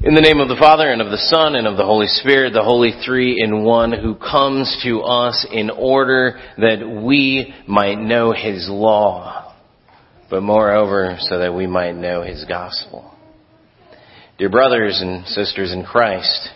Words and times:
In 0.00 0.14
the 0.14 0.20
name 0.20 0.38
of 0.38 0.46
the 0.46 0.54
Father 0.54 0.88
and 0.92 1.02
of 1.02 1.10
the 1.10 1.16
Son 1.16 1.56
and 1.56 1.66
of 1.66 1.76
the 1.76 1.84
Holy 1.84 2.06
Spirit, 2.06 2.52
the 2.52 2.62
Holy 2.62 2.92
Three 3.04 3.42
in 3.42 3.64
One 3.64 3.90
who 3.90 4.14
comes 4.14 4.78
to 4.84 5.00
us 5.00 5.44
in 5.50 5.70
order 5.70 6.38
that 6.56 6.88
we 6.88 7.52
might 7.66 7.98
know 7.98 8.30
His 8.30 8.68
law, 8.70 9.56
but 10.30 10.44
moreover 10.44 11.16
so 11.18 11.40
that 11.40 11.52
we 11.52 11.66
might 11.66 11.96
know 11.96 12.22
His 12.22 12.44
gospel. 12.44 13.12
Dear 14.38 14.50
brothers 14.50 15.00
and 15.02 15.26
sisters 15.26 15.72
in 15.72 15.82
Christ, 15.82 16.48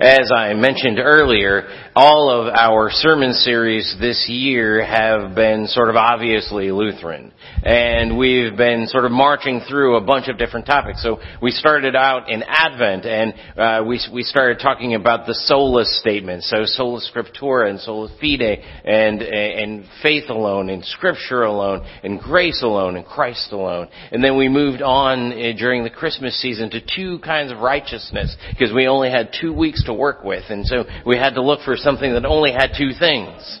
as 0.00 0.30
I 0.30 0.54
mentioned 0.54 1.00
earlier, 1.00 1.68
all 1.96 2.30
of 2.30 2.54
our 2.54 2.88
sermon 2.90 3.32
series 3.32 3.96
this 4.00 4.26
year 4.28 4.84
have 4.84 5.34
been 5.34 5.66
sort 5.66 5.88
of 5.88 5.96
obviously 5.96 6.70
Lutheran. 6.70 7.32
And 7.64 8.16
we've 8.16 8.56
been 8.56 8.86
sort 8.86 9.04
of 9.04 9.10
marching 9.10 9.60
through 9.68 9.96
a 9.96 10.00
bunch 10.00 10.28
of 10.28 10.38
different 10.38 10.66
topics. 10.66 11.02
So 11.02 11.18
we 11.42 11.50
started 11.50 11.96
out 11.96 12.30
in 12.30 12.44
Advent 12.46 13.06
and 13.06 13.34
uh, 13.56 13.84
we, 13.84 14.00
we 14.12 14.22
started 14.22 14.60
talking 14.62 14.94
about 14.94 15.26
the 15.26 15.34
sola 15.34 15.84
statement. 15.84 16.44
So 16.44 16.58
sola 16.64 17.00
scriptura 17.00 17.68
and 17.68 17.80
sola 17.80 18.08
fide 18.20 18.62
and, 18.84 19.20
and 19.20 19.84
faith 20.00 20.30
alone 20.30 20.70
and 20.70 20.84
scripture 20.84 21.42
alone 21.42 21.84
and 22.04 22.20
grace 22.20 22.62
alone 22.62 22.96
and 22.96 23.04
Christ 23.04 23.48
alone. 23.50 23.88
And 24.12 24.22
then 24.22 24.36
we 24.36 24.48
moved 24.48 24.80
on 24.80 25.32
uh, 25.32 25.58
during 25.58 25.82
the 25.82 25.90
Christmas 25.90 26.40
season 26.40 26.70
to 26.70 26.80
two 26.80 27.18
kinds 27.18 27.50
of 27.50 27.58
righteousness 27.58 28.36
because 28.50 28.72
we 28.72 28.86
only 28.86 29.10
had 29.10 29.30
two 29.40 29.52
weeks 29.52 29.87
to 29.88 29.94
work 29.94 30.24
with. 30.24 30.44
And 30.48 30.64
so 30.64 30.84
we 31.04 31.16
had 31.16 31.34
to 31.34 31.42
look 31.42 31.60
for 31.64 31.76
something 31.76 32.12
that 32.14 32.24
only 32.24 32.52
had 32.52 32.70
two 32.78 32.92
things. 32.98 33.60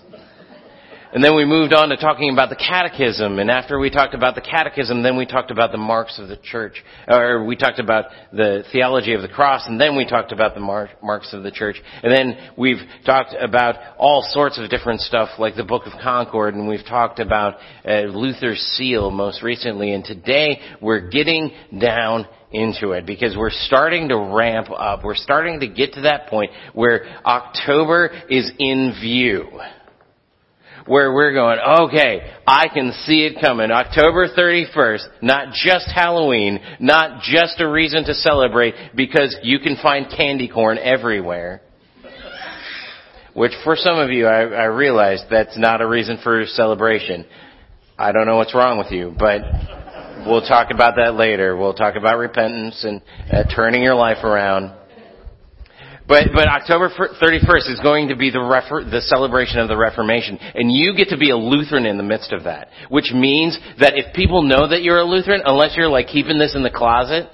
And 1.10 1.24
then 1.24 1.34
we 1.34 1.46
moved 1.46 1.72
on 1.72 1.88
to 1.88 1.96
talking 1.96 2.30
about 2.30 2.50
the 2.50 2.56
catechism, 2.56 3.38
and 3.38 3.50
after 3.50 3.78
we 3.78 3.88
talked 3.88 4.12
about 4.12 4.34
the 4.34 4.42
catechism, 4.42 5.02
then 5.02 5.16
we 5.16 5.24
talked 5.24 5.50
about 5.50 5.72
the 5.72 5.78
marks 5.78 6.18
of 6.18 6.28
the 6.28 6.36
church, 6.36 6.84
or 7.08 7.46
we 7.46 7.56
talked 7.56 7.78
about 7.78 8.06
the 8.30 8.62
theology 8.72 9.14
of 9.14 9.22
the 9.22 9.28
cross, 9.28 9.66
and 9.66 9.80
then 9.80 9.96
we 9.96 10.04
talked 10.04 10.32
about 10.32 10.52
the 10.54 10.60
marks 10.60 11.32
of 11.32 11.42
the 11.42 11.50
church. 11.50 11.76
And 12.02 12.12
then 12.12 12.52
we've 12.58 12.82
talked 13.06 13.34
about 13.40 13.76
all 13.96 14.20
sorts 14.32 14.58
of 14.58 14.68
different 14.68 15.00
stuff, 15.00 15.30
like 15.38 15.56
the 15.56 15.64
Book 15.64 15.84
of 15.86 15.92
Concord, 16.02 16.54
and 16.54 16.68
we've 16.68 16.84
talked 16.86 17.20
about 17.20 17.54
uh, 17.86 18.02
Luther's 18.02 18.60
seal 18.76 19.10
most 19.10 19.42
recently, 19.42 19.94
and 19.94 20.04
today 20.04 20.60
we're 20.82 21.08
getting 21.08 21.52
down 21.80 22.26
into 22.52 22.92
it 22.92 23.06
because 23.06 23.34
we're 23.34 23.50
starting 23.50 24.08
to 24.08 24.18
ramp 24.18 24.68
up. 24.70 25.04
We're 25.04 25.14
starting 25.14 25.60
to 25.60 25.68
get 25.68 25.94
to 25.94 26.02
that 26.02 26.28
point 26.28 26.50
where 26.74 27.06
October 27.24 28.10
is 28.28 28.50
in 28.58 28.94
view 29.00 29.48
where 30.88 31.12
we're 31.12 31.32
going, 31.32 31.58
okay, 31.58 32.34
I 32.46 32.68
can 32.68 32.92
see 33.04 33.26
it 33.26 33.40
coming. 33.40 33.70
October 33.70 34.28
31st, 34.28 35.06
not 35.22 35.52
just 35.52 35.86
Halloween, 35.94 36.60
not 36.80 37.22
just 37.22 37.60
a 37.60 37.68
reason 37.68 38.04
to 38.04 38.14
celebrate 38.14 38.74
because 38.96 39.36
you 39.42 39.58
can 39.58 39.76
find 39.82 40.06
candy 40.14 40.48
corn 40.48 40.78
everywhere. 40.78 41.62
Which 43.34 43.52
for 43.62 43.76
some 43.76 43.98
of 43.98 44.10
you, 44.10 44.26
I, 44.26 44.40
I 44.40 44.64
realize 44.64 45.22
that's 45.30 45.56
not 45.56 45.80
a 45.80 45.86
reason 45.86 46.18
for 46.24 46.44
celebration. 46.46 47.24
I 47.96 48.10
don't 48.10 48.26
know 48.26 48.36
what's 48.36 48.54
wrong 48.54 48.78
with 48.78 48.90
you, 48.90 49.14
but 49.16 49.42
we'll 50.26 50.46
talk 50.46 50.70
about 50.72 50.96
that 50.96 51.14
later. 51.14 51.56
We'll 51.56 51.74
talk 51.74 51.94
about 51.96 52.18
repentance 52.18 52.84
and 52.84 53.02
uh, 53.30 53.44
turning 53.54 53.82
your 53.82 53.94
life 53.94 54.24
around. 54.24 54.72
But, 56.08 56.28
but 56.34 56.48
October 56.48 56.88
31st 56.88 57.70
is 57.70 57.80
going 57.82 58.08
to 58.08 58.16
be 58.16 58.30
the, 58.30 58.40
refer, 58.40 58.82
the 58.82 59.02
celebration 59.02 59.58
of 59.58 59.68
the 59.68 59.76
Reformation. 59.76 60.38
And 60.54 60.72
you 60.72 60.96
get 60.96 61.10
to 61.10 61.18
be 61.18 61.30
a 61.30 61.36
Lutheran 61.36 61.84
in 61.84 61.98
the 61.98 62.02
midst 62.02 62.32
of 62.32 62.44
that. 62.44 62.68
Which 62.88 63.12
means 63.12 63.58
that 63.78 63.92
if 63.94 64.14
people 64.14 64.42
know 64.42 64.66
that 64.66 64.82
you're 64.82 65.00
a 65.00 65.04
Lutheran, 65.04 65.42
unless 65.44 65.76
you're 65.76 65.88
like 65.88 66.06
keeping 66.06 66.38
this 66.38 66.56
in 66.56 66.62
the 66.62 66.70
closet, 66.70 67.28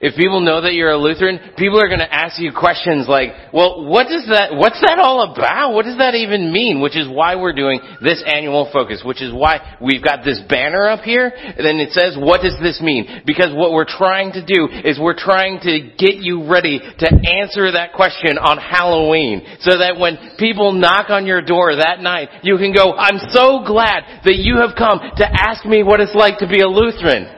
if 0.00 0.14
people 0.14 0.40
know 0.40 0.62
that 0.62 0.74
you're 0.74 0.94
a 0.94 0.98
Lutheran, 0.98 1.40
people 1.58 1.82
are 1.82 1.88
going 1.88 1.98
to 1.98 2.14
ask 2.14 2.38
you 2.38 2.52
questions 2.54 3.08
like, 3.08 3.34
well, 3.52 3.84
what 3.84 4.06
does 4.06 4.30
that, 4.30 4.54
what's 4.54 4.78
that 4.86 5.02
all 5.02 5.32
about? 5.34 5.74
What 5.74 5.86
does 5.86 5.98
that 5.98 6.14
even 6.14 6.52
mean? 6.52 6.80
Which 6.80 6.96
is 6.96 7.08
why 7.08 7.34
we're 7.34 7.52
doing 7.52 7.80
this 8.00 8.22
annual 8.22 8.70
focus, 8.72 9.02
which 9.04 9.20
is 9.20 9.34
why 9.34 9.76
we've 9.82 10.02
got 10.02 10.24
this 10.24 10.40
banner 10.48 10.86
up 10.86 11.02
here, 11.02 11.26
and 11.34 11.66
then 11.66 11.82
it 11.82 11.90
says, 11.90 12.14
what 12.14 12.42
does 12.42 12.54
this 12.62 12.80
mean? 12.80 13.26
Because 13.26 13.50
what 13.50 13.72
we're 13.72 13.90
trying 13.90 14.30
to 14.38 14.44
do 14.46 14.68
is 14.70 15.02
we're 15.02 15.18
trying 15.18 15.58
to 15.66 15.90
get 15.98 16.22
you 16.22 16.46
ready 16.46 16.78
to 16.78 17.08
answer 17.42 17.72
that 17.72 17.92
question 17.92 18.38
on 18.38 18.58
Halloween, 18.58 19.42
so 19.66 19.78
that 19.78 19.98
when 19.98 20.38
people 20.38 20.72
knock 20.72 21.10
on 21.10 21.26
your 21.26 21.42
door 21.42 21.74
that 21.74 21.98
night, 21.98 22.28
you 22.42 22.56
can 22.56 22.72
go, 22.72 22.94
I'm 22.94 23.18
so 23.34 23.66
glad 23.66 24.22
that 24.22 24.38
you 24.38 24.62
have 24.62 24.78
come 24.78 25.00
to 25.18 25.26
ask 25.26 25.66
me 25.66 25.82
what 25.82 25.98
it's 25.98 26.14
like 26.14 26.38
to 26.38 26.46
be 26.46 26.60
a 26.60 26.68
Lutheran. 26.68 27.37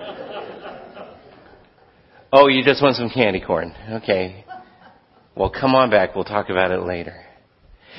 Oh, 2.33 2.47
you 2.47 2.63
just 2.63 2.83
want 2.83 2.97
some 2.97 3.11
candy 3.11 3.43
corn. 3.45 3.75
Okay. 4.03 4.45
Well, 5.35 5.51
come 5.51 5.75
on 5.75 5.91
back. 5.91 6.15
We'll 6.15 6.25
talk 6.25 6.49
about 6.49 6.71
it 6.71 6.81
later. 6.81 7.15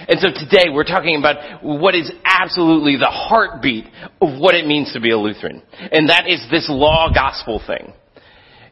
And 0.07 0.19
so 0.19 0.27
today 0.33 0.69
we're 0.71 0.85
talking 0.85 1.17
about 1.17 1.63
what 1.63 1.95
is 1.95 2.11
absolutely 2.23 2.95
the 2.95 3.09
heartbeat 3.09 3.85
of 4.21 4.39
what 4.39 4.55
it 4.55 4.65
means 4.65 4.93
to 4.93 5.01
be 5.01 5.11
a 5.11 5.17
Lutheran. 5.17 5.61
And 5.91 6.09
that 6.09 6.29
is 6.29 6.41
this 6.49 6.67
law 6.69 7.11
gospel 7.13 7.61
thing. 7.65 7.93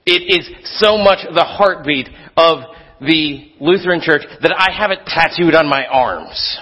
It 0.05 0.39
is 0.39 0.49
so 0.79 0.97
much 0.97 1.19
the 1.33 1.43
heartbeat 1.43 2.07
of 2.37 2.59
the 3.01 3.51
Lutheran 3.59 4.01
church 4.01 4.21
that 4.41 4.55
I 4.57 4.71
have 4.75 4.91
it 4.91 4.99
tattooed 5.05 5.55
on 5.55 5.67
my 5.67 5.85
arms. 5.85 6.59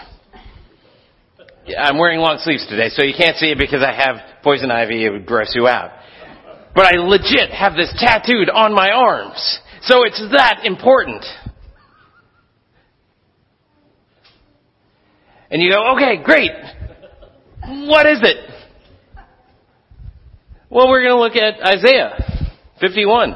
I'm 1.78 1.98
wearing 1.98 2.20
long 2.20 2.40
sleeves 2.40 2.66
today, 2.68 2.90
so 2.90 3.04
you 3.04 3.14
can't 3.16 3.38
see 3.38 3.52
it 3.52 3.58
because 3.58 3.84
I 3.84 3.94
have 3.94 4.42
poison 4.44 4.72
ivy. 4.72 5.06
It 5.06 5.12
would 5.12 5.26
gross 5.26 5.54
you 5.54 5.68
out. 5.68 5.92
But 6.78 6.86
I 6.86 7.00
legit 7.00 7.50
have 7.50 7.74
this 7.74 7.92
tattooed 7.98 8.52
on 8.52 8.72
my 8.72 8.92
arms. 8.92 9.60
So 9.82 10.04
it's 10.04 10.22
that 10.32 10.60
important. 10.64 11.26
And 15.50 15.60
you 15.60 15.72
go, 15.72 15.96
okay, 15.96 16.22
great. 16.24 16.52
What 17.66 18.06
is 18.06 18.20
it? 18.22 18.38
Well, 20.70 20.88
we're 20.88 21.02
going 21.02 21.16
to 21.16 21.20
look 21.20 21.36
at 21.36 21.60
Isaiah 21.66 22.46
51. 22.80 23.32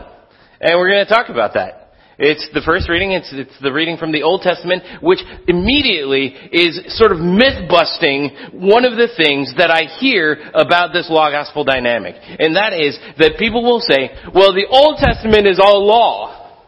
And 0.60 0.78
we're 0.80 0.92
going 0.92 1.04
to 1.04 1.12
talk 1.12 1.30
about 1.30 1.56
that. 1.56 1.81
It's 2.22 2.48
the 2.54 2.62
first 2.62 2.88
reading, 2.88 3.14
it's, 3.14 3.34
it's 3.34 3.58
the 3.62 3.74
reading 3.74 3.98
from 3.98 4.12
the 4.12 4.22
Old 4.22 4.42
Testament, 4.42 4.84
which 5.02 5.18
immediately 5.48 6.38
is 6.54 6.80
sort 6.94 7.12
of 7.12 7.18
myth 7.18 7.66
busting 7.68 8.30
one 8.54 8.86
of 8.86 8.94
the 8.94 9.10
things 9.18 9.52
that 9.58 9.72
I 9.72 9.90
hear 9.98 10.38
about 10.54 10.94
this 10.94 11.10
law 11.10 11.32
gospel 11.32 11.64
dynamic. 11.64 12.14
And 12.22 12.56
that 12.56 12.74
is 12.74 12.94
that 13.18 13.40
people 13.40 13.64
will 13.64 13.82
say, 13.82 14.14
well, 14.36 14.54
the 14.54 14.70
Old 14.70 15.02
Testament 15.02 15.48
is 15.48 15.60
all 15.60 15.82
law. 15.82 16.62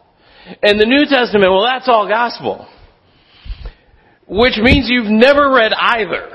And 0.60 0.74
the 0.80 0.86
New 0.86 1.06
Testament, 1.06 1.52
well, 1.52 1.62
that's 1.62 1.86
all 1.86 2.08
gospel. 2.08 2.66
Which 4.26 4.58
means 4.58 4.90
you've 4.90 5.06
never 5.06 5.54
read 5.54 5.70
either. 5.72 6.30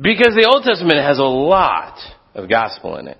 Because 0.00 0.32
the 0.32 0.48
Old 0.50 0.64
Testament 0.64 1.00
has 1.00 1.18
a 1.18 1.22
lot 1.22 1.98
of 2.34 2.48
gospel 2.48 2.96
in 2.96 3.08
it. 3.08 3.18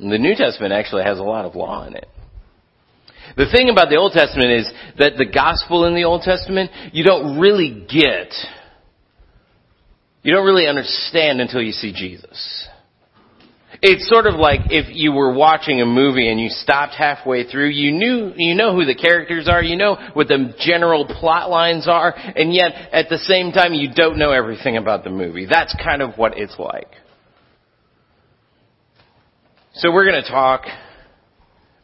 The 0.00 0.18
New 0.18 0.34
Testament 0.34 0.72
actually 0.72 1.04
has 1.04 1.18
a 1.18 1.22
lot 1.22 1.44
of 1.44 1.54
law 1.54 1.86
in 1.86 1.94
it. 1.94 2.08
The 3.36 3.46
thing 3.52 3.68
about 3.68 3.90
the 3.90 3.96
Old 3.96 4.12
Testament 4.12 4.50
is 4.50 4.72
that 4.98 5.12
the 5.16 5.26
gospel 5.26 5.84
in 5.84 5.94
the 5.94 6.04
Old 6.04 6.22
Testament, 6.22 6.70
you 6.92 7.04
don't 7.04 7.38
really 7.38 7.86
get. 7.88 8.32
You 10.22 10.34
don't 10.34 10.44
really 10.44 10.66
understand 10.66 11.40
until 11.40 11.62
you 11.62 11.72
see 11.72 11.92
Jesus. 11.92 12.68
It's 13.82 14.08
sort 14.08 14.26
of 14.26 14.34
like 14.34 14.60
if 14.70 14.94
you 14.94 15.12
were 15.12 15.32
watching 15.32 15.80
a 15.80 15.86
movie 15.86 16.30
and 16.30 16.40
you 16.40 16.48
stopped 16.50 16.94
halfway 16.94 17.48
through, 17.48 17.68
you 17.68 17.92
knew, 17.92 18.32
you 18.36 18.54
know 18.54 18.74
who 18.74 18.84
the 18.84 18.94
characters 18.94 19.48
are, 19.48 19.62
you 19.62 19.76
know 19.76 19.96
what 20.12 20.28
the 20.28 20.54
general 20.58 21.06
plot 21.06 21.48
lines 21.48 21.88
are, 21.88 22.12
and 22.14 22.52
yet 22.52 22.72
at 22.92 23.08
the 23.08 23.18
same 23.18 23.52
time 23.52 23.72
you 23.72 23.88
don't 23.94 24.18
know 24.18 24.32
everything 24.32 24.76
about 24.76 25.04
the 25.04 25.10
movie. 25.10 25.46
That's 25.46 25.74
kind 25.82 26.02
of 26.02 26.18
what 26.18 26.36
it's 26.36 26.58
like. 26.58 26.88
So 29.74 29.92
we're 29.92 30.10
going 30.10 30.20
to 30.20 30.28
talk 30.28 30.62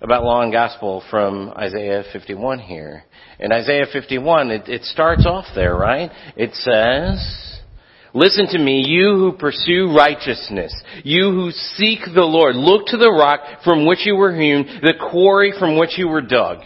about 0.00 0.24
law 0.24 0.42
and 0.42 0.52
gospel 0.52 1.04
from 1.08 1.50
Isaiah 1.56 2.02
51 2.12 2.58
here. 2.58 3.04
In 3.38 3.52
Isaiah 3.52 3.86
51, 3.92 4.50
it, 4.50 4.68
it 4.68 4.82
starts 4.82 5.24
off 5.24 5.44
there, 5.54 5.76
right? 5.76 6.10
It 6.36 6.52
says, 6.54 7.60
Listen 8.12 8.48
to 8.48 8.58
me, 8.58 8.82
you 8.84 9.14
who 9.14 9.36
pursue 9.38 9.94
righteousness, 9.96 10.74
you 11.04 11.30
who 11.30 11.52
seek 11.52 12.00
the 12.12 12.22
Lord. 12.22 12.56
Look 12.56 12.86
to 12.86 12.96
the 12.96 13.12
rock 13.12 13.62
from 13.62 13.86
which 13.86 14.04
you 14.04 14.16
were 14.16 14.34
hewn, 14.34 14.80
the 14.82 14.94
quarry 15.12 15.52
from 15.56 15.78
which 15.78 15.96
you 15.96 16.08
were 16.08 16.22
dug. 16.22 16.62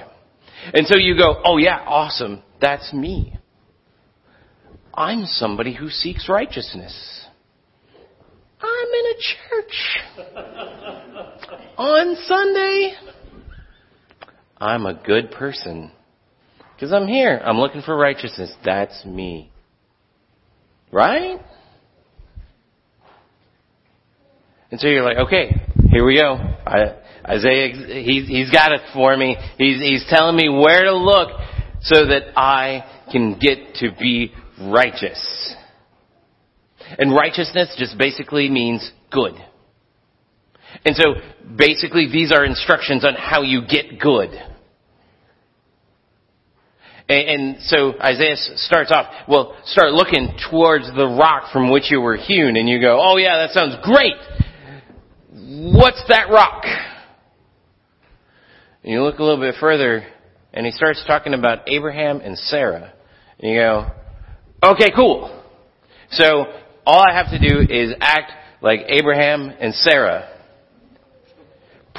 And 0.73 0.87
so 0.87 0.97
you 0.97 1.19
go, 1.19 1.43
oh 1.45 1.59
yeah, 1.59 1.85
awesome, 1.87 2.43
that's 2.63 2.95
me. 2.95 3.37
I'm 4.95 5.27
somebody 5.27 5.75
who 5.75 5.91
seeks 5.91 6.31
righteousness. 6.31 7.27
I'm 8.63 8.89
in 8.89 9.07
a 9.07 9.15
church 9.15 9.99
on 11.81 12.15
Sunday. 12.27 12.93
I'm 14.59 14.85
a 14.85 14.93
good 14.93 15.31
person 15.31 15.91
because 16.75 16.93
I'm 16.93 17.09
here. 17.09 17.41
I'm 17.43 17.57
looking 17.57 17.81
for 17.81 17.97
righteousness. 17.97 18.53
That's 18.63 19.03
me. 19.07 19.51
Right? 20.93 21.41
And 24.71 24.79
so 24.79 24.89
you're 24.89 25.03
like, 25.03 25.17
okay, 25.17 25.59
here 25.91 26.05
we 26.05 26.21
go. 26.21 26.35
I, 26.35 26.99
Isaiah, 27.27 27.73
he, 27.73 28.27
he's 28.29 28.51
got 28.51 28.73
it 28.73 28.83
for 28.93 29.17
me. 29.17 29.37
He's, 29.57 29.81
he's 29.81 30.05
telling 30.11 30.37
me 30.37 30.51
where 30.51 30.85
to 30.85 30.95
look 30.95 31.31
so 31.81 32.07
that 32.09 32.39
I 32.39 33.07
can 33.11 33.39
get 33.39 33.77
to 33.77 33.89
be 33.99 34.33
righteous. 34.61 35.55
And 36.99 37.15
righteousness 37.15 37.75
just 37.79 37.97
basically 37.97 38.51
means 38.51 38.93
good. 39.11 39.35
And 40.85 40.97
so 40.97 41.15
basically 41.57 42.09
these 42.11 42.33
are 42.33 42.45
instructions 42.45 43.05
on 43.05 43.15
how 43.15 43.43
you 43.43 43.63
get 43.67 43.99
good. 44.01 44.31
And, 47.09 47.57
so 47.63 47.95
Isaiah 48.01 48.37
starts 48.37 48.93
off, 48.93 49.13
well, 49.29 49.57
start 49.65 49.93
looking 49.93 50.37
towards 50.49 50.87
the 50.95 51.07
rock 51.07 51.53
from 51.53 51.73
which 51.73 51.91
you 51.91 52.01
were 52.01 52.17
hewn, 52.17 52.57
and 52.57 52.69
you 52.69 52.81
go, 52.81 53.01
oh 53.03 53.17
yeah, 53.17 53.39
that 53.39 53.51
sounds 53.51 53.75
great. 53.83 54.15
What's 55.33 56.05
that 56.07 56.31
rock? 56.31 56.63
And 58.85 58.93
you 58.93 59.03
look 59.03 59.19
a 59.19 59.25
little 59.25 59.41
bit 59.41 59.57
further, 59.59 60.07
and 60.55 60.65
he 60.65 60.71
starts 60.71 61.03
talking 61.05 61.35
about 61.35 61.69
Abraham 61.69 62.21
and 62.21 62.39
Sarah. 62.39 62.93
And 63.41 63.51
you 63.51 63.59
go, 63.59 63.91
okay, 64.63 64.93
cool. 64.95 65.43
So 66.13 66.45
all 66.87 67.01
I 67.01 67.13
have 67.13 67.31
to 67.31 67.41
do 67.41 67.61
is 67.69 67.93
act 68.01 68.31
like 68.63 68.83
Abraham 68.87 69.53
and 69.61 69.75
Sarah. 69.75 70.29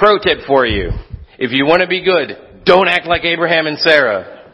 Pro 0.02 0.18
tip 0.18 0.38
for 0.48 0.66
you. 0.66 0.90
If 1.38 1.52
you 1.52 1.64
want 1.64 1.82
to 1.82 1.86
be 1.86 2.02
good, 2.02 2.64
don't 2.64 2.88
act 2.88 3.06
like 3.06 3.22
Abraham 3.22 3.68
and 3.68 3.78
Sarah. 3.78 4.50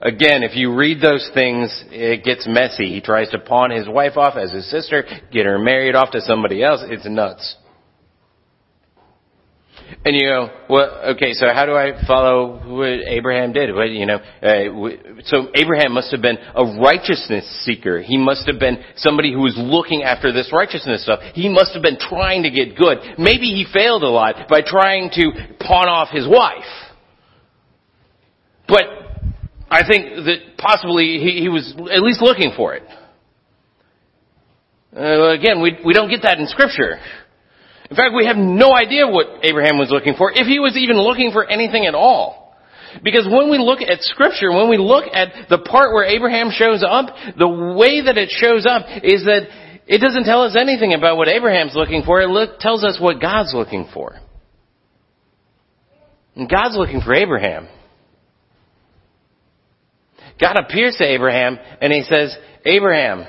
Again, 0.00 0.44
if 0.44 0.54
you 0.54 0.72
read 0.72 1.00
those 1.00 1.28
things, 1.34 1.82
it 1.90 2.22
gets 2.22 2.46
messy. 2.46 2.86
He 2.86 3.00
tries 3.00 3.28
to 3.30 3.40
pawn 3.40 3.72
his 3.72 3.88
wife 3.88 4.16
off 4.16 4.36
as 4.36 4.52
his 4.52 4.70
sister, 4.70 5.02
get 5.32 5.46
her 5.46 5.58
married 5.58 5.96
off 5.96 6.12
to 6.12 6.20
somebody 6.20 6.62
else. 6.62 6.78
It's 6.84 7.04
nuts. 7.04 7.56
And 10.04 10.16
you 10.16 10.26
go, 10.26 10.50
well, 10.68 11.14
okay, 11.14 11.32
so 11.32 11.46
how 11.54 11.64
do 11.64 11.72
I 11.72 12.04
follow 12.06 12.58
what 12.76 12.88
Abraham 13.06 13.52
did? 13.52 13.74
What, 13.74 13.90
you 13.90 14.06
know, 14.06 14.16
uh, 14.16 15.22
so 15.24 15.48
Abraham 15.54 15.92
must 15.92 16.10
have 16.10 16.20
been 16.20 16.38
a 16.38 16.80
righteousness 16.80 17.44
seeker. 17.64 18.00
He 18.00 18.18
must 18.18 18.46
have 18.50 18.58
been 18.58 18.82
somebody 18.96 19.32
who 19.32 19.40
was 19.40 19.54
looking 19.56 20.02
after 20.02 20.32
this 20.32 20.50
righteousness 20.52 21.04
stuff. 21.04 21.20
He 21.34 21.48
must 21.48 21.72
have 21.74 21.82
been 21.82 21.98
trying 21.98 22.42
to 22.42 22.50
get 22.50 22.76
good. 22.76 22.98
Maybe 23.18 23.46
he 23.46 23.66
failed 23.72 24.02
a 24.02 24.08
lot 24.08 24.48
by 24.48 24.60
trying 24.66 25.10
to 25.14 25.56
pawn 25.60 25.88
off 25.88 26.08
his 26.10 26.26
wife. 26.28 26.64
But 28.66 28.82
I 29.70 29.86
think 29.86 30.24
that 30.26 30.56
possibly 30.58 31.18
he, 31.18 31.40
he 31.40 31.48
was 31.48 31.74
at 31.92 32.02
least 32.02 32.20
looking 32.20 32.52
for 32.56 32.74
it. 32.74 32.82
Uh, 34.94 35.30
again, 35.30 35.62
we, 35.62 35.78
we 35.84 35.94
don't 35.94 36.10
get 36.10 36.22
that 36.22 36.38
in 36.38 36.46
scripture. 36.48 36.98
In 37.92 37.96
fact, 37.96 38.14
we 38.16 38.24
have 38.24 38.38
no 38.38 38.72
idea 38.74 39.06
what 39.06 39.44
Abraham 39.44 39.76
was 39.76 39.90
looking 39.90 40.14
for, 40.16 40.32
if 40.32 40.46
he 40.46 40.58
was 40.58 40.78
even 40.78 40.96
looking 40.96 41.30
for 41.30 41.44
anything 41.44 41.84
at 41.84 41.94
all. 41.94 42.56
Because 43.04 43.28
when 43.28 43.50
we 43.50 43.58
look 43.58 43.82
at 43.82 44.00
scripture, 44.00 44.50
when 44.50 44.70
we 44.70 44.78
look 44.78 45.04
at 45.12 45.50
the 45.50 45.58
part 45.58 45.92
where 45.92 46.04
Abraham 46.04 46.48
shows 46.50 46.82
up, 46.82 47.12
the 47.36 47.46
way 47.76 48.00
that 48.00 48.16
it 48.16 48.30
shows 48.30 48.64
up 48.64 48.86
is 49.04 49.24
that 49.28 49.44
it 49.86 50.00
doesn't 50.00 50.24
tell 50.24 50.40
us 50.40 50.56
anything 50.58 50.94
about 50.94 51.18
what 51.18 51.28
Abraham's 51.28 51.74
looking 51.74 52.02
for, 52.02 52.22
it 52.22 52.60
tells 52.60 52.82
us 52.82 52.96
what 52.98 53.20
God's 53.20 53.52
looking 53.52 53.86
for. 53.92 54.16
And 56.34 56.48
God's 56.48 56.78
looking 56.78 57.02
for 57.02 57.12
Abraham. 57.12 57.68
God 60.40 60.56
appears 60.56 60.96
to 60.96 61.04
Abraham 61.06 61.58
and 61.82 61.92
he 61.92 62.04
says, 62.04 62.34
Abraham, 62.64 63.26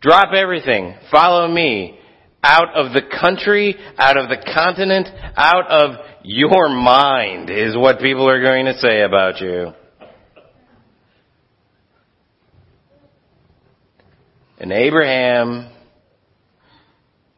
drop 0.00 0.32
everything, 0.32 0.94
follow 1.10 1.48
me, 1.48 1.98
out 2.42 2.74
of 2.74 2.92
the 2.92 3.02
country, 3.02 3.76
out 3.98 4.16
of 4.16 4.28
the 4.28 4.36
continent, 4.54 5.08
out 5.36 5.70
of 5.70 6.04
your 6.24 6.68
mind 6.68 7.50
is 7.50 7.76
what 7.76 8.00
people 8.00 8.28
are 8.28 8.40
going 8.40 8.66
to 8.66 8.74
say 8.78 9.02
about 9.02 9.40
you. 9.40 9.72
And 14.58 14.72
Abraham 14.72 15.70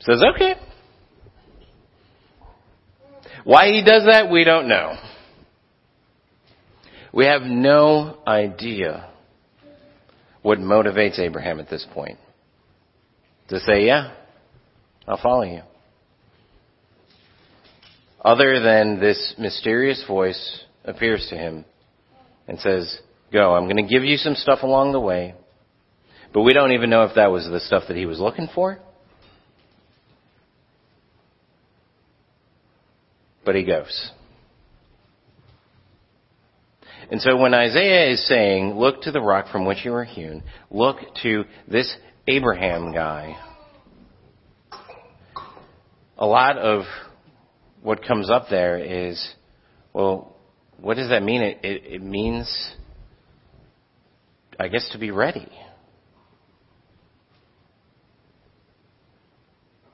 says, 0.01 0.23
okay. 0.35 0.55
Why 3.45 3.69
he 3.69 3.83
does 3.83 4.05
that, 4.07 4.31
we 4.31 4.45
don't 4.45 4.69
know. 4.69 4.95
We 7.13 7.27
have 7.27 7.43
no 7.43 8.19
idea 8.27 9.11
what 10.43 10.59
motivates 10.59 11.19
Abraham 11.19 11.61
at 11.61 11.71
this 11.71 11.87
point. 11.95 12.19
To 13.49 13.61
say, 13.61 13.87
yeah, 13.87 14.13
I'll 15.07 15.21
follow 15.21 15.43
you. 15.43 15.63
Other 18.25 18.61
than 18.61 19.01
this 19.01 19.35
mysterious 19.39 20.03
voice 20.09 20.65
appears 20.85 21.27
to 21.29 21.37
him 21.37 21.65
and 22.49 22.59
says, 22.59 22.99
Go, 23.33 23.55
I'm 23.55 23.65
going 23.65 23.85
to 23.87 23.93
give 23.93 24.05
you 24.05 24.17
some 24.17 24.35
stuff 24.35 24.63
along 24.63 24.93
the 24.93 25.01
way. 25.01 25.35
But 26.33 26.43
we 26.43 26.53
don't 26.53 26.73
even 26.73 26.89
know 26.89 27.05
if 27.05 27.17
that 27.17 27.31
was 27.31 27.45
the 27.47 27.61
stuff 27.61 27.85
that 27.89 27.97
he 27.97 28.07
was 28.07 28.19
looking 28.19 28.49
for. 28.55 28.79
But 33.45 33.57
he 33.57 33.65
goes. 33.65 34.11
And 37.11 37.21
so 37.21 37.37
when 37.37 37.53
Isaiah 37.53 38.11
is 38.11 38.27
saying, 38.27 38.79
look 38.79 39.03
to 39.03 39.13
the 39.13 39.21
rock 39.21 39.49
from 39.53 39.67
which 39.67 39.85
you 39.85 39.91
were 39.93 40.05
hewn, 40.05 40.43
look 40.71 40.97
to 41.23 41.45
this 41.69 41.95
Abraham 42.27 42.93
guy 42.93 43.37
a 46.17 46.27
lot 46.27 46.59
of 46.59 46.85
what 47.83 48.05
comes 48.05 48.31
up 48.31 48.47
there 48.49 48.79
is, 48.79 49.35
well, 49.93 50.37
what 50.81 50.97
does 50.97 51.11
that 51.11 51.23
mean? 51.23 51.43
It, 51.43 51.59
it, 51.63 51.83
it 51.95 52.03
means, 52.03 52.73
I 54.59 54.69
guess, 54.69 54.89
to 54.93 54.99
be 54.99 55.11
ready. 55.11 55.49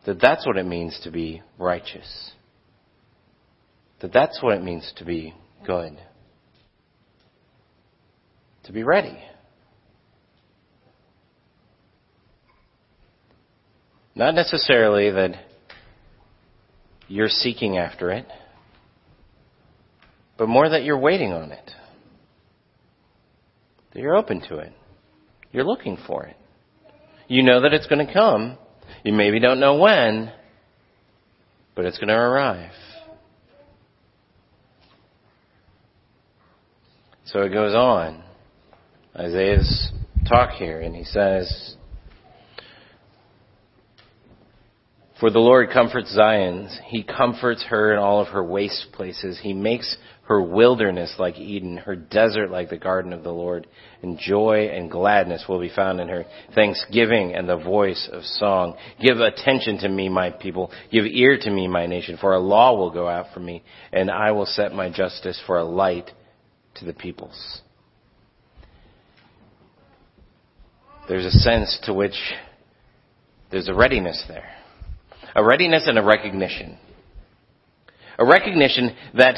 That 0.06 0.20
that's 0.20 0.46
what 0.46 0.56
it 0.56 0.67
means 0.67 0.99
to 1.05 1.11
be 1.11 1.43
righteous. 1.58 2.32
That 4.00 4.12
that's 4.12 4.43
what 4.43 4.56
it 4.56 4.62
means 4.62 4.90
to 4.96 5.05
be 5.05 5.34
good. 5.67 5.99
To 8.64 8.72
be 8.72 8.82
ready. 8.82 9.19
Not 14.14 14.34
necessarily 14.34 15.11
that 15.11 15.50
you're 17.11 17.29
seeking 17.29 17.77
after 17.77 18.13
it, 18.13 18.25
but 20.39 20.49
more 20.49 20.69
that 20.69 20.84
you're 20.84 20.96
waiting 20.99 21.32
on 21.32 21.51
it. 21.51 21.70
That 23.93 24.01
you're 24.01 24.15
open 24.15 24.41
to 24.49 24.58
it. 24.58 24.73
You're 25.51 25.65
looking 25.65 25.99
for 26.06 26.25
it. 26.27 26.37
You 27.27 27.43
know 27.43 27.63
that 27.63 27.75
it's 27.75 27.89
going 27.89 28.06
to 28.06 28.13
come. 28.13 28.56
You 29.03 29.13
maybe 29.13 29.41
don't 29.41 29.58
know 29.58 29.75
when, 29.75 30.32
but 31.75 31.84
it's 31.84 31.99
going 31.99 32.08
to 32.08 32.15
arrive. 32.15 32.70
So 37.25 37.41
it 37.41 37.53
goes 37.53 37.75
on. 37.75 38.23
Isaiah's 39.17 39.91
talk 40.29 40.51
here, 40.51 40.81
and 40.81 40.94
he 40.94 41.03
says, 41.03 41.75
For 45.20 45.31
the 45.31 45.39
Lord 45.39 45.69
comforts 45.70 46.15
Zion. 46.15 46.70
He 46.86 47.03
comforts 47.03 47.62
her 47.65 47.93
in 47.93 47.98
all 47.98 48.22
of 48.22 48.29
her 48.29 48.43
waste 48.43 48.86
places. 48.93 49.39
He 49.39 49.53
makes 49.53 49.98
her 50.22 50.41
wilderness 50.41 51.15
like 51.19 51.39
Eden, 51.39 51.77
her 51.77 51.94
desert 51.94 52.50
like 52.50 52.70
the 52.70 52.79
garden 52.79 53.12
of 53.12 53.22
the 53.22 53.32
Lord. 53.32 53.67
And 54.03 54.19
joy 54.19 54.70
and 54.72 54.91
gladness 54.91 55.44
will 55.46 55.60
be 55.60 55.69
found 55.69 56.00
in 56.00 56.08
her. 56.08 56.24
Thanksgiving 56.55 57.34
and 57.34 57.46
the 57.46 57.58
voice 57.58 58.08
of 58.10 58.24
song. 58.24 58.79
Give 58.98 59.20
attention 59.20 59.79
to 59.81 59.91
me, 59.91 60.08
my 60.08 60.31
people. 60.31 60.72
Give 60.91 61.05
ear 61.05 61.36
to 61.39 61.50
me, 61.50 61.69
my 61.69 61.84
nation. 61.84 62.17
For 62.19 62.32
a 62.32 62.41
law 62.41 62.74
will 62.79 62.91
go 62.91 63.06
out 63.06 63.34
from 63.34 63.44
me, 63.44 63.62
and 63.93 64.10
I 64.10 64.31
will 64.31 64.46
set 64.46 64.72
my 64.72 64.89
justice 64.89 65.41
for 65.46 65.58
a 65.58 65.65
light 65.65 66.10
to 66.77 66.86
the 66.86 66.94
peoples. 66.94 67.60
There's 71.08 71.27
a 71.27 71.31
sense 71.31 71.79
to 71.84 71.93
which 71.93 72.17
there's 73.50 73.69
a 73.69 73.74
readiness 73.74 74.24
there 74.27 74.59
a 75.34 75.44
readiness 75.44 75.87
and 75.87 75.99
a 75.99 76.03
recognition. 76.03 76.79
A 78.19 78.25
recognition 78.25 78.94
that, 79.15 79.37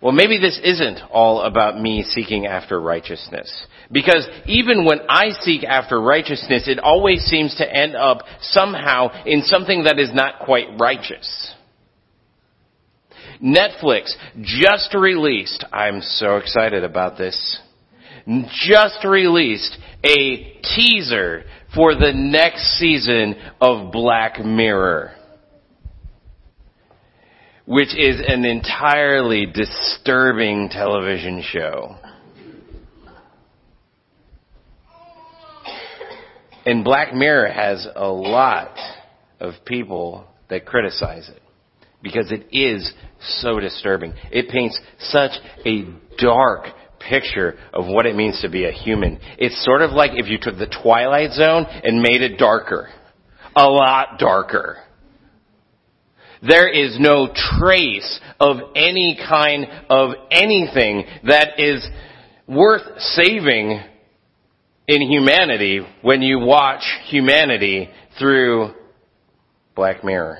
well, 0.00 0.12
maybe 0.12 0.38
this 0.38 0.60
isn't 0.62 1.00
all 1.10 1.42
about 1.42 1.80
me 1.80 2.02
seeking 2.02 2.46
after 2.46 2.80
righteousness. 2.80 3.66
Because 3.92 4.26
even 4.46 4.84
when 4.84 5.00
I 5.08 5.30
seek 5.30 5.64
after 5.64 6.00
righteousness, 6.00 6.66
it 6.66 6.78
always 6.78 7.20
seems 7.24 7.54
to 7.56 7.72
end 7.72 7.94
up 7.94 8.18
somehow 8.40 9.24
in 9.24 9.42
something 9.42 9.84
that 9.84 9.98
is 9.98 10.12
not 10.12 10.40
quite 10.40 10.66
righteous. 10.80 11.54
Netflix 13.42 14.12
just 14.40 14.94
released, 14.94 15.64
I'm 15.72 16.00
so 16.00 16.36
excited 16.36 16.84
about 16.84 17.18
this, 17.18 17.60
just 18.26 19.04
released 19.04 19.76
a 20.02 20.60
teaser 20.62 21.44
for 21.74 21.94
the 21.94 22.12
next 22.14 22.78
season 22.78 23.34
of 23.60 23.90
Black 23.92 24.38
Mirror, 24.38 25.12
which 27.66 27.94
is 27.96 28.22
an 28.26 28.44
entirely 28.44 29.46
disturbing 29.46 30.68
television 30.68 31.42
show. 31.42 31.96
And 36.66 36.84
Black 36.84 37.12
Mirror 37.12 37.52
has 37.52 37.86
a 37.94 38.08
lot 38.08 38.76
of 39.40 39.54
people 39.66 40.26
that 40.48 40.64
criticize 40.64 41.28
it 41.28 41.42
because 42.02 42.32
it 42.32 42.46
is 42.52 42.92
so 43.20 43.60
disturbing. 43.60 44.14
It 44.30 44.48
paints 44.48 44.78
such 44.98 45.32
a 45.66 45.84
dark 46.18 46.68
picture 47.08 47.56
of 47.72 47.86
what 47.86 48.06
it 48.06 48.16
means 48.16 48.40
to 48.42 48.50
be 48.50 48.64
a 48.64 48.72
human. 48.72 49.18
It's 49.38 49.64
sort 49.64 49.82
of 49.82 49.92
like 49.92 50.12
if 50.14 50.26
you 50.26 50.38
took 50.40 50.56
the 50.56 50.72
Twilight 50.82 51.32
Zone 51.32 51.66
and 51.66 52.00
made 52.00 52.22
it 52.22 52.38
darker. 52.38 52.88
A 53.56 53.68
lot 53.68 54.18
darker. 54.18 54.78
There 56.46 56.68
is 56.68 56.98
no 57.00 57.28
trace 57.32 58.20
of 58.38 58.56
any 58.76 59.18
kind 59.28 59.66
of 59.88 60.10
anything 60.30 61.04
that 61.24 61.58
is 61.58 61.86
worth 62.46 62.82
saving 62.98 63.80
in 64.86 65.00
humanity 65.00 65.80
when 66.02 66.20
you 66.20 66.40
watch 66.40 66.82
humanity 67.06 67.88
through 68.18 68.72
Black 69.74 70.04
Mirror. 70.04 70.38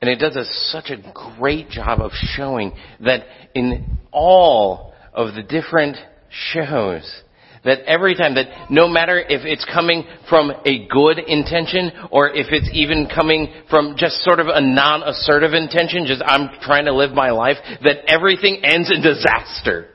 And 0.00 0.10
it 0.10 0.16
does 0.16 0.36
a, 0.36 0.44
such 0.70 0.90
a 0.90 1.12
great 1.38 1.70
job 1.70 2.00
of 2.00 2.10
showing 2.12 2.72
that 3.00 3.24
in 3.54 3.98
all 4.12 4.94
of 5.12 5.34
the 5.34 5.42
different 5.42 5.96
shows, 6.28 7.22
that 7.64 7.80
every 7.86 8.14
time 8.14 8.34
that 8.34 8.70
no 8.70 8.88
matter 8.88 9.18
if 9.18 9.44
it's 9.44 9.64
coming 9.64 10.04
from 10.28 10.52
a 10.64 10.86
good 10.86 11.18
intention 11.18 11.90
or 12.12 12.28
if 12.28 12.46
it's 12.50 12.68
even 12.72 13.08
coming 13.12 13.52
from 13.68 13.96
just 13.96 14.16
sort 14.22 14.38
of 14.38 14.46
a 14.48 14.60
non-assertive 14.60 15.52
intention, 15.52 16.04
just 16.06 16.22
I'm 16.24 16.50
trying 16.60 16.84
to 16.84 16.94
live 16.94 17.12
my 17.12 17.30
life, 17.30 17.56
that 17.82 18.08
everything 18.08 18.60
ends 18.62 18.92
in 18.92 19.02
disaster. 19.02 19.88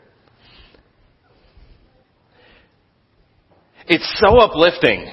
It's 3.88 4.22
so 4.24 4.40
uplifting. 4.40 5.12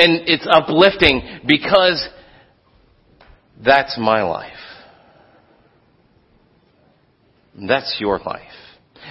And 0.00 0.22
it's 0.26 0.46
uplifting 0.50 1.40
because 1.46 2.08
that's 3.62 3.98
my 3.98 4.22
life. 4.22 4.52
That's 7.68 7.98
your 8.00 8.18
life. 8.18 8.40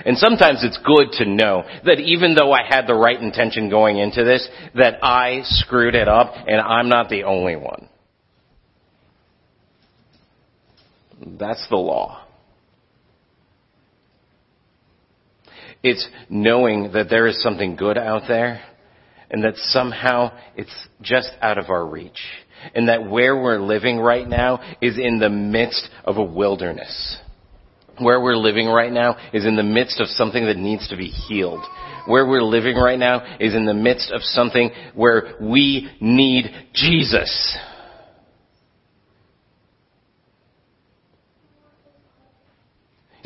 And 0.05 0.17
sometimes 0.17 0.63
it's 0.63 0.79
good 0.83 1.11
to 1.23 1.29
know 1.29 1.63
that 1.85 1.99
even 1.99 2.33
though 2.33 2.51
I 2.51 2.61
had 2.67 2.87
the 2.87 2.95
right 2.95 3.19
intention 3.19 3.69
going 3.69 3.97
into 3.97 4.23
this, 4.23 4.47
that 4.75 5.03
I 5.03 5.41
screwed 5.43 5.93
it 5.93 6.07
up 6.07 6.33
and 6.47 6.59
I'm 6.59 6.89
not 6.89 7.09
the 7.09 7.23
only 7.23 7.55
one. 7.55 7.87
That's 11.37 11.67
the 11.69 11.75
law. 11.75 12.25
It's 15.83 16.07
knowing 16.29 16.93
that 16.93 17.09
there 17.09 17.27
is 17.27 17.41
something 17.41 17.75
good 17.75 17.97
out 17.97 18.23
there 18.27 18.61
and 19.29 19.43
that 19.43 19.55
somehow 19.55 20.31
it's 20.55 20.87
just 21.01 21.31
out 21.41 21.57
of 21.57 21.69
our 21.69 21.85
reach. 21.85 22.19
And 22.75 22.89
that 22.89 23.09
where 23.09 23.41
we're 23.41 23.59
living 23.59 23.99
right 23.99 24.27
now 24.27 24.59
is 24.81 24.97
in 24.97 25.19
the 25.19 25.29
midst 25.29 25.89
of 26.03 26.17
a 26.17 26.23
wilderness. 26.23 27.17
Where 27.99 28.21
we're 28.21 28.37
living 28.37 28.67
right 28.67 28.91
now 28.91 29.17
is 29.33 29.45
in 29.45 29.55
the 29.55 29.63
midst 29.63 29.99
of 29.99 30.07
something 30.07 30.45
that 30.45 30.57
needs 30.57 30.87
to 30.89 30.97
be 30.97 31.07
healed. 31.07 31.63
Where 32.07 32.27
we're 32.27 32.43
living 32.43 32.75
right 32.75 32.97
now 32.97 33.37
is 33.39 33.53
in 33.55 33.65
the 33.65 33.73
midst 33.73 34.11
of 34.11 34.21
something 34.23 34.71
where 34.93 35.35
we 35.41 35.89
need 35.99 36.45
Jesus. 36.73 37.57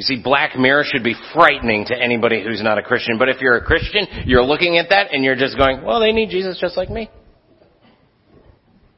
You 0.04 0.18
see, 0.18 0.22
Black 0.22 0.58
Mirror 0.58 0.84
should 0.86 1.04
be 1.04 1.16
frightening 1.34 1.86
to 1.86 1.96
anybody 1.96 2.44
who's 2.44 2.62
not 2.62 2.78
a 2.78 2.82
Christian. 2.82 3.18
But 3.18 3.30
if 3.30 3.40
you're 3.40 3.56
a 3.56 3.64
Christian, 3.64 4.06
you're 4.26 4.44
looking 4.44 4.78
at 4.78 4.90
that 4.90 5.14
and 5.14 5.24
you're 5.24 5.38
just 5.38 5.58
going, 5.58 5.82
well, 5.82 6.02
they 6.02 6.12
need 6.12 6.30
Jesus 6.30 6.60
just 6.60 6.76
like 6.76 6.90
me. 6.90 7.10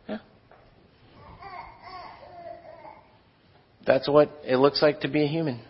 Yeah. 0.09 0.17
That's 3.85 4.09
what 4.09 4.31
it 4.43 4.55
looks 4.55 4.81
like 4.81 5.01
to 5.01 5.07
be 5.07 5.23
a 5.23 5.27
human. 5.27 5.61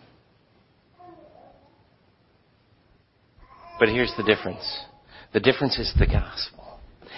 But 3.78 3.90
here's 3.90 4.14
the 4.16 4.22
difference. 4.22 4.64
The 5.34 5.40
difference 5.40 5.78
is 5.78 5.92
the 5.98 6.06
gospel. 6.06 6.55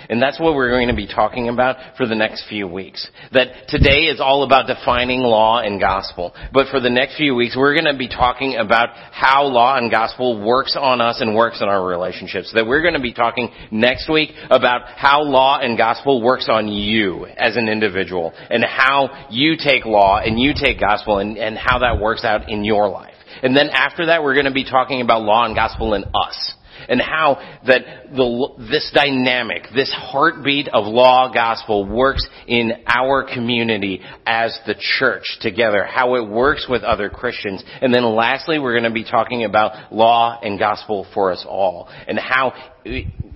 And 0.09 0.21
that's 0.21 0.41
what 0.41 0.55
we're 0.55 0.71
going 0.71 0.89
to 0.89 0.95
be 0.95 1.07
talking 1.07 1.49
about 1.49 1.97
for 1.97 2.07
the 2.07 2.15
next 2.15 2.49
few 2.49 2.67
weeks. 2.67 3.09
That 3.33 3.69
today 3.69 4.07
is 4.07 4.21
all 4.21 4.45
about 4.45 4.67
defining 4.67 5.21
law 5.21 5.61
and 5.61 5.81
gospel. 5.81 6.35
But 6.53 6.69
for 6.69 6.81
the 6.81 6.91
next 6.91 7.17
few 7.17 7.35
weeks, 7.35 7.57
we're 7.57 7.75
going 7.75 7.93
to 7.93 7.99
be 7.99 8.09
talking 8.09 8.57
about 8.57 8.91
how 9.13 9.45
law 9.45 9.77
and 9.77 9.91
gospel 9.91 10.45
works 10.45 10.77
on 10.79 11.01
us 11.01 11.21
and 11.21 11.35
works 11.35 11.61
in 11.61 11.69
our 11.69 11.87
relationships. 11.87 12.53
That 12.55 12.67
we're 12.67 12.83
going 12.83 12.95
to 12.95 13.01
be 13.01 13.13
talking 13.13 13.51
next 13.71 14.11
week 14.11 14.31
about 14.51 14.83
how 14.87 15.23
law 15.23 15.59
and 15.61 15.77
gospel 15.77 16.23
works 16.23 16.49
on 16.51 16.69
you 16.69 17.27
as 17.27 17.57
an 17.57 17.69
individual 17.69 18.33
and 18.51 18.65
how 18.65 19.27
you 19.31 19.57
take 19.57 19.85
law 19.85 20.19
and 20.19 20.39
you 20.39 20.53
take 20.55 20.81
gospel 20.81 21.19
and, 21.19 21.37
and 21.37 21.57
how 21.57 21.81
that 21.81 22.01
works 22.01 22.25
out 22.25 22.49
in 22.49 22.65
your 22.65 22.89
life. 22.89 23.15
And 23.43 23.57
then 23.57 23.69
after 23.71 24.07
that, 24.07 24.23
we're 24.23 24.35
going 24.35 24.47
to 24.47 24.53
be 24.53 24.65
talking 24.65 25.01
about 25.01 25.23
law 25.23 25.45
and 25.45 25.55
gospel 25.55 25.95
in 25.95 26.05
us 26.15 26.55
and 26.89 27.01
how 27.01 27.37
that 27.67 27.83
the, 28.15 28.49
this 28.71 28.91
dynamic, 28.95 29.65
this 29.75 29.93
heartbeat 29.95 30.69
of 30.69 30.87
law 30.87 31.31
gospel 31.33 31.85
works 31.85 32.27
in 32.47 32.73
our 32.87 33.25
community 33.33 34.01
as 34.27 34.59
the 34.67 34.75
church 34.99 35.25
together, 35.41 35.85
how 35.85 36.15
it 36.15 36.29
works 36.29 36.67
with 36.69 36.83
other 36.83 37.11
Christians. 37.11 37.63
And 37.83 37.93
then 37.93 38.05
lastly, 38.05 38.59
we're 38.59 38.73
going 38.73 38.91
to 38.91 38.91
be 38.91 39.05
talking 39.05 39.45
about 39.45 39.93
law 39.93 40.39
and 40.43 40.59
gospel 40.59 41.07
for 41.13 41.33
us 41.33 41.45
all 41.47 41.89
and 42.07 42.19
how 42.19 42.55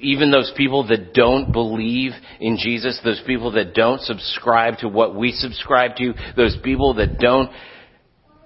even 0.01 0.31
those 0.31 0.53
people 0.57 0.89
that 0.89 1.13
don't 1.13 1.53
believe 1.53 2.13
in 2.41 2.57
Jesus, 2.57 2.99
those 3.05 3.23
people 3.27 3.53
that 3.53 3.75
don't 3.75 4.01
subscribe 4.01 4.79
to 4.79 4.89
what 4.89 5.15
we 5.15 5.33
subscribe 5.33 5.97
to, 5.97 6.15
those 6.37 6.57
people 6.63 6.95
that 6.95 7.19
don't 7.19 7.51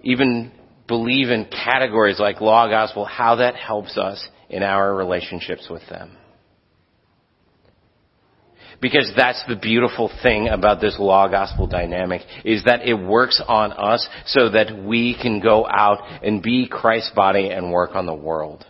even 0.03 0.53
believe 0.87 1.31
in 1.31 1.47
categories 1.47 2.19
like 2.19 2.41
law, 2.41 2.69
gospel, 2.69 3.05
how 3.05 3.37
that 3.37 3.57
helps 3.57 3.97
us 3.97 4.29
in 4.49 4.63
our 4.63 4.95
relationships 4.95 5.69
with 5.71 5.83
them. 5.89 6.17
Because 8.81 9.11
that's 9.17 9.43
the 9.49 9.57
beautiful 9.57 10.11
thing 10.23 10.49
about 10.49 10.81
this 10.81 10.97
law 10.99 11.29
gospel 11.29 11.67
dynamic 11.67 12.23
is 12.45 12.65
that 12.65 12.87
it 12.87 12.95
works 12.95 13.43
on 13.47 13.73
us 13.73 14.07
so 14.27 14.51
that 14.51 14.85
we 14.85 15.17
can 15.21 15.41
go 15.41 15.67
out 15.67 16.23
and 16.23 16.43
be 16.43 16.69
Christ's 16.69 17.13
body 17.15 17.49
and 17.49 17.73
work 17.73 17.95
on 17.95 18.07
the 18.07 18.15
world. 18.15 18.67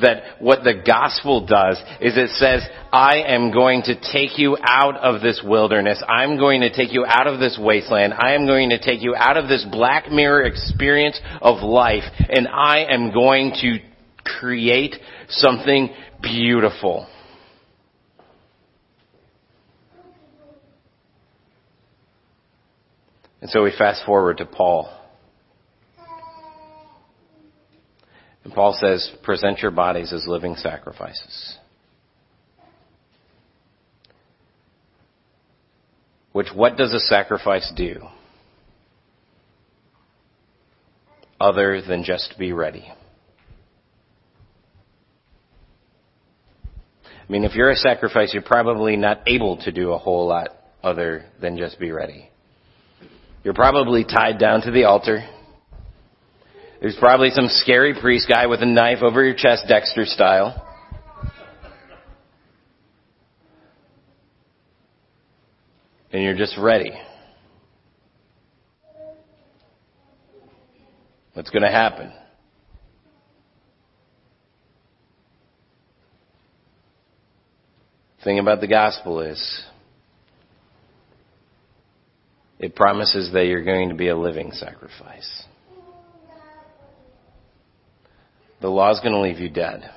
That 0.00 0.40
what 0.40 0.64
the 0.64 0.82
gospel 0.84 1.46
does 1.46 1.78
is 2.00 2.16
it 2.16 2.30
says, 2.30 2.66
I 2.92 3.22
am 3.26 3.52
going 3.52 3.82
to 3.82 3.94
take 3.94 4.38
you 4.38 4.56
out 4.62 4.96
of 4.96 5.20
this 5.20 5.42
wilderness. 5.44 6.02
I'm 6.08 6.38
going 6.38 6.62
to 6.62 6.74
take 6.74 6.92
you 6.92 7.04
out 7.06 7.26
of 7.26 7.38
this 7.38 7.58
wasteland. 7.60 8.14
I 8.14 8.32
am 8.32 8.46
going 8.46 8.70
to 8.70 8.80
take 8.80 9.02
you 9.02 9.14
out 9.14 9.36
of 9.36 9.48
this 9.48 9.64
black 9.70 10.10
mirror 10.10 10.42
experience 10.42 11.20
of 11.40 11.62
life 11.62 12.04
and 12.28 12.48
I 12.48 12.86
am 12.90 13.12
going 13.12 13.52
to 13.60 13.78
create 14.24 14.96
something 15.28 15.90
beautiful. 16.22 17.06
And 23.40 23.50
so 23.50 23.62
we 23.62 23.72
fast 23.76 24.04
forward 24.04 24.38
to 24.38 24.46
Paul. 24.46 24.92
And 28.44 28.52
Paul 28.52 28.76
says, 28.80 29.10
present 29.22 29.60
your 29.60 29.70
bodies 29.70 30.12
as 30.12 30.26
living 30.26 30.54
sacrifices. 30.56 31.56
Which, 36.32 36.48
what 36.54 36.76
does 36.76 36.92
a 36.92 37.00
sacrifice 37.00 37.72
do? 37.76 38.00
Other 41.40 41.80
than 41.82 42.04
just 42.04 42.36
be 42.38 42.52
ready. 42.52 42.90
I 47.28 47.32
mean, 47.32 47.44
if 47.44 47.54
you're 47.54 47.70
a 47.70 47.76
sacrifice, 47.76 48.32
you're 48.32 48.42
probably 48.42 48.96
not 48.96 49.20
able 49.26 49.58
to 49.58 49.72
do 49.72 49.92
a 49.92 49.98
whole 49.98 50.26
lot 50.26 50.48
other 50.82 51.26
than 51.40 51.58
just 51.58 51.78
be 51.78 51.92
ready. 51.92 52.30
You're 53.44 53.54
probably 53.54 54.04
tied 54.04 54.38
down 54.38 54.62
to 54.62 54.70
the 54.70 54.84
altar. 54.84 55.28
There's 56.80 56.96
probably 56.98 57.30
some 57.30 57.48
scary 57.48 57.94
priest 58.00 58.28
guy 58.28 58.46
with 58.46 58.62
a 58.62 58.66
knife 58.66 59.02
over 59.02 59.22
your 59.22 59.34
chest, 59.34 59.64
Dexter 59.68 60.06
style. 60.06 60.64
And 66.12 66.22
you're 66.22 66.36
just 66.36 66.56
ready. 66.56 66.92
What's 71.34 71.50
going 71.50 71.62
to 71.62 71.70
happen? 71.70 72.10
Thing 78.24 78.38
about 78.38 78.60
the 78.60 78.66
gospel 78.66 79.20
is 79.20 79.64
it 82.58 82.74
promises 82.74 83.32
that 83.32 83.46
you're 83.46 83.64
going 83.64 83.88
to 83.88 83.94
be 83.94 84.08
a 84.08 84.16
living 84.16 84.50
sacrifice. 84.52 85.44
The 88.60 88.68
law 88.68 88.90
is 88.90 89.00
going 89.00 89.12
to 89.12 89.20
leave 89.20 89.38
you 89.38 89.48
dead. 89.48 89.88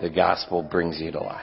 The 0.00 0.10
gospel 0.10 0.62
brings 0.62 1.00
you 1.00 1.10
to 1.10 1.20
life. 1.20 1.42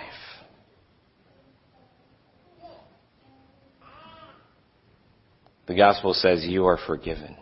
The 5.68 5.76
gospel 5.76 6.14
says 6.14 6.46
you 6.46 6.66
are 6.66 6.80
forgiven. 6.88 7.36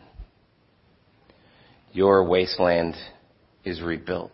Your 1.92 2.28
wasteland 2.28 2.96
is 3.64 3.82
rebuilt. 3.82 4.32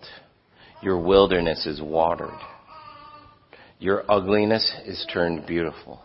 Your 0.82 0.98
wilderness 1.00 1.66
is 1.66 1.82
watered. 1.82 2.30
Your 3.80 4.04
ugliness 4.12 4.70
is 4.86 5.06
turned 5.12 5.48
beautiful. 5.48 6.02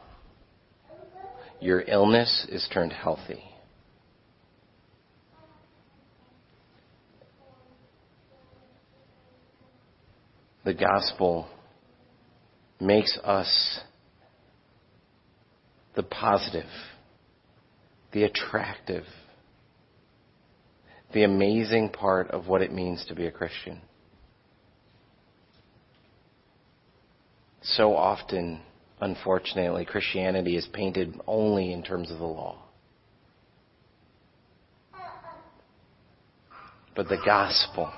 Your 1.60 1.82
illness 1.82 2.46
is 2.48 2.68
turned 2.72 2.92
healthy. 2.92 3.42
The 10.64 10.74
gospel 10.74 11.48
makes 12.80 13.18
us 13.24 13.80
the 15.96 16.04
positive, 16.04 16.70
the 18.12 18.22
attractive, 18.22 19.04
the 21.12 21.24
amazing 21.24 21.90
part 21.90 22.30
of 22.30 22.46
what 22.46 22.62
it 22.62 22.72
means 22.72 23.04
to 23.08 23.16
be 23.16 23.26
a 23.26 23.32
Christian. 23.32 23.80
So 27.64 27.96
often, 27.96 28.60
unfortunately, 29.00 29.84
Christianity 29.84 30.56
is 30.56 30.68
painted 30.72 31.20
only 31.26 31.72
in 31.72 31.82
terms 31.82 32.10
of 32.10 32.18
the 32.18 32.24
law. 32.24 32.62
But 36.94 37.08
the 37.08 37.18
gospel, 37.24 37.92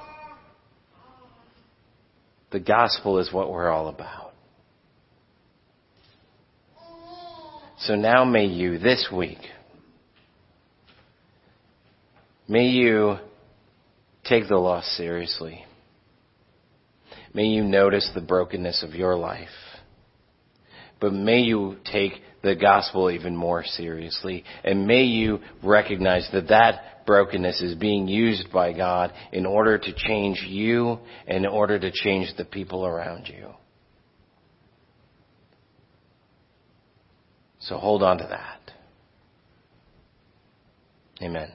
the 2.50 2.60
gospel 2.60 3.18
is 3.18 3.30
what 3.32 3.50
we're 3.50 3.70
all 3.70 3.88
about. 3.88 4.32
So 7.80 7.94
now 7.94 8.24
may 8.24 8.46
you 8.46 8.78
this 8.78 9.08
week 9.12 9.38
May 12.48 12.68
you 12.68 13.16
take 14.24 14.48
the 14.48 14.56
law 14.56 14.80
seriously. 14.80 15.64
May 17.36 17.48
you 17.48 17.64
notice 17.64 18.10
the 18.14 18.22
brokenness 18.22 18.82
of 18.82 18.94
your 18.94 19.14
life. 19.14 19.50
But 20.98 21.12
may 21.12 21.40
you 21.40 21.76
take 21.84 22.14
the 22.42 22.56
gospel 22.56 23.10
even 23.10 23.36
more 23.36 23.62
seriously. 23.62 24.42
And 24.64 24.86
may 24.86 25.02
you 25.02 25.40
recognize 25.62 26.26
that 26.32 26.48
that 26.48 27.04
brokenness 27.04 27.60
is 27.60 27.74
being 27.74 28.08
used 28.08 28.50
by 28.50 28.72
God 28.72 29.12
in 29.32 29.44
order 29.44 29.76
to 29.76 29.94
change 29.94 30.46
you 30.48 30.98
and 31.28 31.44
in 31.44 31.50
order 31.50 31.78
to 31.78 31.90
change 31.92 32.34
the 32.38 32.46
people 32.46 32.86
around 32.86 33.28
you. 33.28 33.50
So 37.58 37.76
hold 37.76 38.02
on 38.02 38.16
to 38.16 38.26
that. 38.30 38.72
Amen. 41.20 41.52